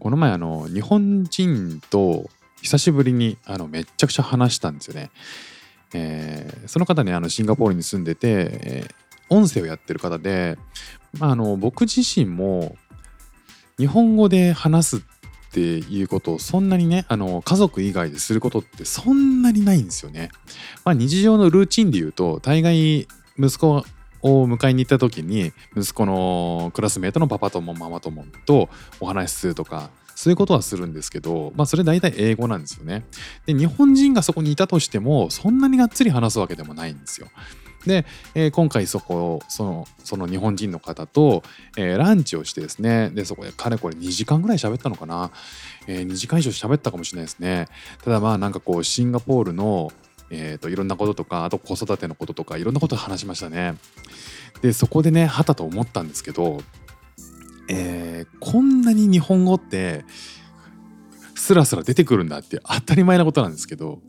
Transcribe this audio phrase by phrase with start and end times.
[0.00, 2.28] この前あの日本人と
[2.62, 5.10] 久しぶりにあのめっちゃくちゃ話したんですよね、
[5.94, 8.94] えーその方ねあのシンガポールに住んでて、えー
[9.30, 10.58] 音声をやってる方で、
[11.18, 12.76] まあ、あの僕自身も
[13.78, 15.00] 日本語で話すっ
[15.52, 20.30] ていうことをそんなにねあの家族以外ですることってそんなにないんですよね。
[20.84, 23.08] まあ、日常のルーチンで言うと大概
[23.38, 23.84] 息子
[24.22, 28.68] を迎えに行った時に息子のクラスメートのパパ友ママ友と
[29.00, 33.04] お話しするとかそういうことはするんですけど、まあ、それ大体英語なんですよね。
[33.46, 37.28] で日本人がそこにいたとしてもそんなにがっつり話すわけでもないんですよ。
[37.86, 41.42] で、えー今回そこそのその日本人の方と、
[41.78, 45.30] えーランチをしてですねでそこでかれこれ2時間ぐらい喋ったのかな、
[45.86, 47.68] えー2時間以上喋ったかもしれないですね
[48.04, 49.90] ただまあなんかこうシンガポールの、
[50.30, 53.74] えー、といろんなこととかあと子育てのこととかいろんなことを話しましたね
[54.62, 56.62] でそこでねはたと思ったんですけど、
[57.68, 60.04] えーこんなに日本語って
[61.34, 64.00] スラスラ出てくるんだって当たり前なことなんですけど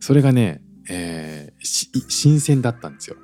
[0.00, 3.16] それがね、えーし新鮮だったんですよ。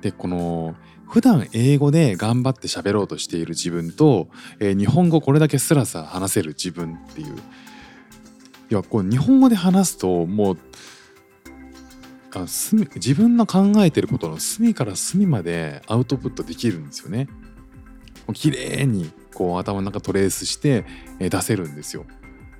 [0.00, 0.76] でこの
[1.08, 4.28] 普段英語で頑張って喋ろうとしている自分と、
[4.60, 7.36] えー日本語これだけスラスラ話せる自分っていう
[8.70, 10.58] いやこう日本語で話すともう
[12.34, 17.28] あ隅自分の考えてることの隅から隅までアウトプットできるんですよね。
[18.34, 20.84] 綺麗にこう頭の中トレースして、
[21.18, 22.04] 出せるんですよ。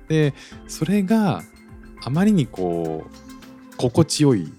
[0.07, 0.33] で
[0.67, 1.43] それが
[2.03, 4.51] あまりにこう心地よい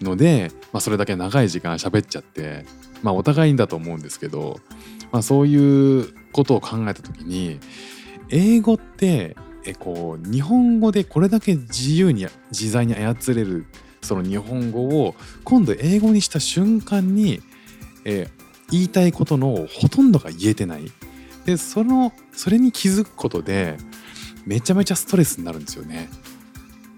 [0.00, 2.64] ので、まあ、それだけ長い時間喋っちゃって
[3.02, 4.58] まあお互いにだと思うんですけど、
[5.12, 7.60] まあ、そういうことを考えた時に
[8.30, 13.66] 英語ってえこう日本語でこれだけ自由に自在に操れる
[14.02, 15.14] その日本語を
[15.44, 17.40] 今度英語にした瞬間に、
[18.04, 20.90] えー言いたいことのほとんどが言えてない。
[21.44, 23.76] でそのそれに気づくことで
[24.44, 26.08] めちゃめちゃストレスになるんですよね。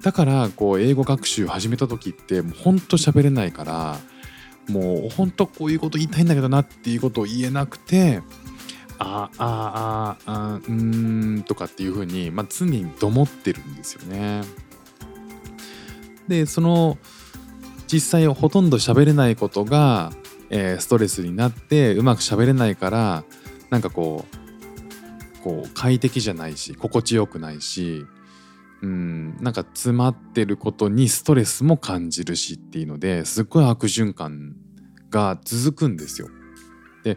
[0.03, 3.99] だからこう英語学習始めた時ってもうほんと喋れないから
[4.69, 8.23] もうほんとこういうこと言いたいんだけどなっていうことを言えなくて
[8.99, 14.43] あああああうーんとかっていう風にまあ、常にどもってるんですよね。
[16.29, 16.99] でその
[17.91, 20.13] 実際ほとんど喋れないことが、
[20.51, 23.25] えーストレスになってうまく喋れないから
[23.71, 28.05] なんかこうこう快適じゃないし心地よくないし
[28.83, 34.55] うんなんか詰まってることにストレスも感じるしっていうのですっごい悪循環
[35.11, 36.29] が続くんですよ。
[37.03, 37.17] で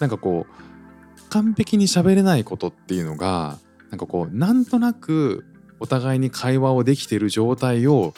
[0.00, 3.58] なんかこう完璧に喋れないことっていうのが
[3.90, 5.44] なんかこうなんとなく
[5.80, 8.14] お互いに会話をできてる状態を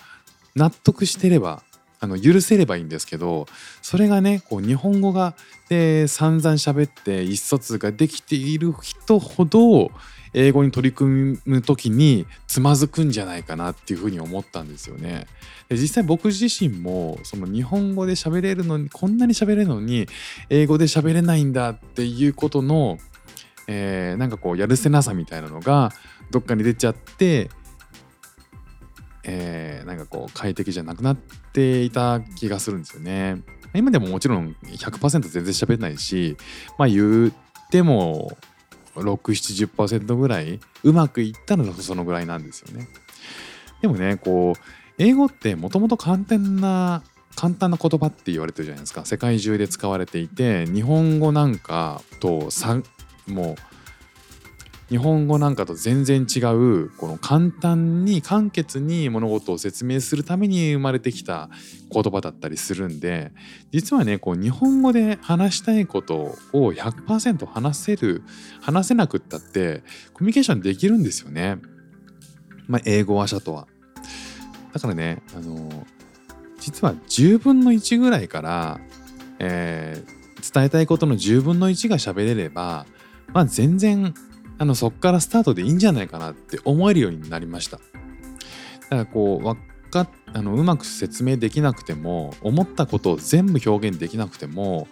[0.59, 1.63] 納得してれば
[2.01, 3.47] あの許せればいいんですけど
[3.83, 5.35] それがねこう日本語が
[5.69, 9.91] で散々喋って意思疎通ができている人ほど
[10.35, 15.27] 英語に取り組む時につまずくんじゃないかなっていうふうに思ったんですよね。
[15.69, 20.07] で実際僕自身もその日本語で喋れるのにこんなに喋れるのに
[20.51, 22.99] 英語で喋れないんだっていうことの、
[23.67, 25.91] えーなんかこうやるせなさみたいなのが
[26.31, 27.51] どっかに出ちゃって、
[29.25, 29.68] えー
[30.19, 31.17] こう快適じゃなくなっ
[31.53, 33.43] ていた気がするんですよね。
[33.75, 36.37] 今でももちろん100%全然喋れないし
[36.79, 38.37] まあ言っても
[38.97, 42.89] 670%ぐらいうまくいったのがそのぐらいなんですよね。
[43.81, 44.61] でもねこう
[44.99, 47.03] 英語ってもともと簡単な
[47.37, 52.83] 簡単な言葉って言われてるじゃないですか世界中で使われていて日本語なんかとさ
[53.29, 53.57] もう
[54.89, 61.51] 日本語なんかと全然違うこの簡単に簡潔に物事を説明するために生まれてきた
[61.93, 63.33] 言葉だったりするんで
[63.71, 68.23] 実はねこう日本語で話したいことを100%話せる
[68.63, 69.83] 話せなくったって
[70.15, 71.59] コミュニケーションできるんですよね。
[72.67, 73.67] まあ、英語話者とは。
[74.73, 75.87] だからねあの
[76.61, 78.81] 実は10分の1ぐらいから、
[79.39, 82.87] えー伝えたいことの10分の1が喋れれば
[83.33, 84.15] まあ全然
[84.59, 87.79] あのそっからスタートでいいんじゃないかなって思えるようになりました。
[87.79, 87.83] だ
[88.89, 89.57] からこうわ
[89.91, 94.89] かあのうまく説明できなくても思ったことを全部表現できなくても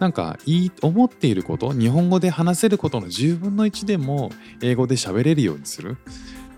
[0.00, 4.30] なんかいい思っていること日本語で話せることの10分の1でも
[4.60, 5.96] 英語で喋れるようにする。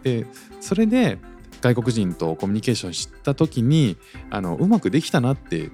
[0.02, 0.26] で
[0.60, 1.18] それで
[1.60, 3.96] 外国人とコミュニケーションした時に
[4.30, 5.70] あのうまくできたなって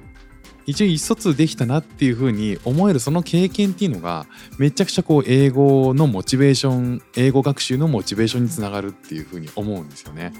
[0.70, 4.26] 一応意思疎通できたなっていうふうに思えるその経験っていうのが
[4.58, 10.32] めちゃくちゃこう英語のモチベーション英語学習のモチベーションにつながるっていうふうに思うんですよね。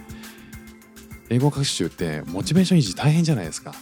[1.28, 3.74] 英語学習ってモチベーション維持大変じゃないですか。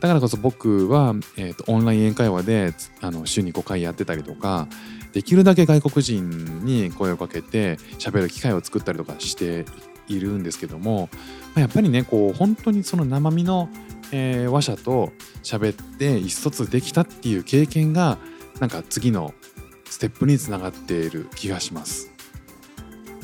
[0.00, 4.68] だからこそ僕は、えーと、オンライン英会話であの週に5回やってたりとか
[5.12, 9.64] できるだけ外国人に声をかけて喋る機会を作ったりとかして
[10.08, 11.08] いるんですけども、
[11.54, 13.68] まあ、やっぱりねこう本当にその生身の、
[14.12, 15.12] えー、話者と
[15.42, 18.18] 喋って意思疎通できたっていう経験が
[18.60, 19.34] なんか次の
[19.84, 22.10] ステップにつながっている気がします。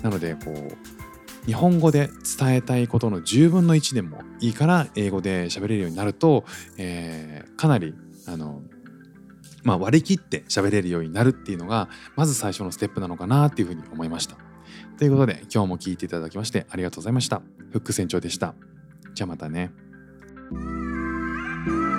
[0.02, 2.08] なのでこう日本語で
[2.38, 6.44] 伝えたいことの10分の1でもいいから英語で喋れるようになると、
[6.76, 7.94] えー、かなり
[8.29, 8.62] あの、
[9.64, 14.37] まあ、割り切って喋れるようになるっていうのがまず最初のステップなのかなっていうふうに思いました。
[14.99, 17.43] ということで今日も聞いていただきましてありがとうございました。
[17.73, 18.55] フック船長でした。
[19.14, 19.73] じゃあまたね。
[20.54, 21.92] Música